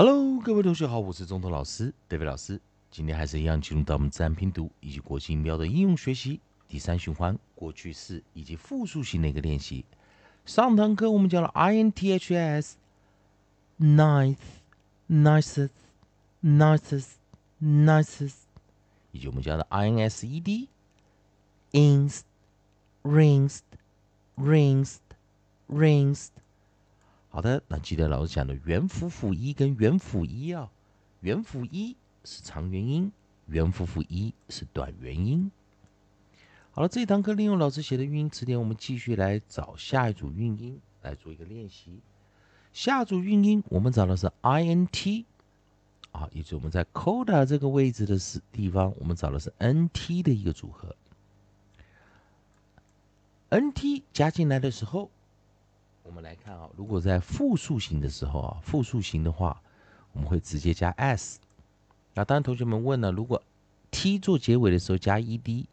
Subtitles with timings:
[0.00, 2.60] Hello，各位同学好，我是中头老师 David 老师。
[2.88, 9.84] 今天还是一样进入到我们自然拼读以及国际音标的应用学习第三循环过去式以及复数型的一个练习。
[10.46, 12.76] 上堂课我们讲了 i n t h s
[13.80, 14.36] ninth,
[15.10, 15.70] nicest,
[16.44, 17.14] nicest,
[17.60, 18.34] nicest，
[19.10, 20.68] 以及我们讲的 i n s e d
[27.30, 30.70] 好的，那记得老师讲的元辅辅一跟元辅一啊，
[31.20, 33.12] 元辅一是长元音，
[33.46, 35.50] 元辅辅一是短元音。
[36.72, 42.00] 好了，这一堂课利用老师写的运音词典，我们继续来找下一组韵音来做一个练习。
[42.72, 45.26] 下组韵音我们找的是 i n t
[46.12, 50.96] 啊，也就是我们在 coda 这个位置的是地方，我们找的是 n t 的一个组合。
[53.50, 55.10] n t 加进来的时候。
[56.08, 59.60] 我们来看啊，如果在复数型的时候啊，复数型的话，
[60.12, 61.38] 我们会直接加 s。
[62.14, 63.42] 那当然，同学们问了，如果
[63.90, 65.66] t 做结尾的时候加 ed，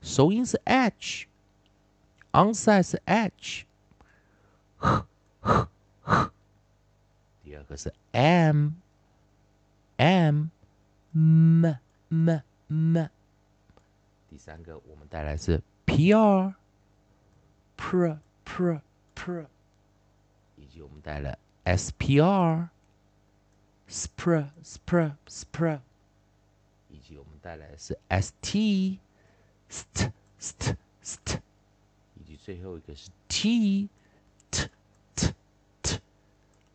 [0.00, 3.66] 首音是 h，onside 是 h，
[7.44, 10.48] 第二个是 m，m，m
[11.12, 11.66] m
[12.68, 13.08] m。
[14.30, 16.54] 第三个我们带来是 pr，pr。
[18.54, 18.80] Pr
[19.16, 19.46] pr，
[20.56, 22.68] 以及我们带了 spr
[23.88, 25.80] spr spr spr，
[26.90, 28.98] 以及我们带来的是 st
[29.70, 31.40] st st st，
[32.20, 33.88] 以及最后一个是 t
[34.50, 34.68] t
[35.14, 35.34] t
[35.82, 35.98] t。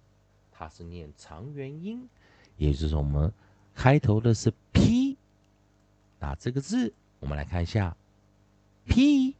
[0.50, 2.08] 它是念长元音，
[2.56, 3.32] 也就是我们
[3.72, 5.16] 开头的是 p。
[6.18, 7.96] 那这个字我们来看一下
[8.86, 9.36] ，p，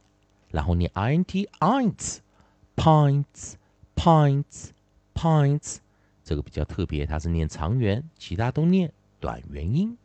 [0.49, 2.21] 然后念 i n t i n t
[2.75, 3.57] p i n t s
[3.93, 4.73] p i n t s
[5.13, 5.81] p i n t s。
[6.23, 9.97] 这个比较特别，它是念长元，其他都念短元音。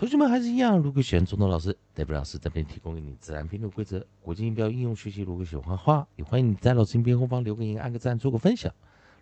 [0.00, 5.20] 同学们还是一样，如果喜欢中东老师，代表老师这边提供给你自然拼读规则、国际音标应用学习。
[5.20, 8.72] 如果喜欢的话，也欢迎你在老师音频后方留个言、按个赞、做个分享。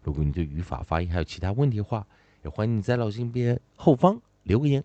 [0.05, 2.07] 如果你对语法、发音还有其他问题的话，
[2.45, 4.85] 也欢迎你在老师音频后方留个言，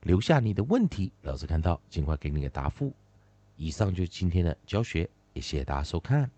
[0.00, 2.90] 留下你的问题，老师看到尽快给你个答复。
[3.58, 6.30] 以上就是今天的教学，也谢谢大家收看。